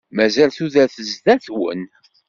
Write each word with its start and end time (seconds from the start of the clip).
Mazal 0.15 0.51
tudert 0.57 0.95
zdat-wen. 1.11 1.81